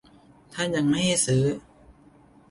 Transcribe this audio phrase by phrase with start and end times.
[0.53, 1.43] ถ้ายังไม่ให้ซื้อ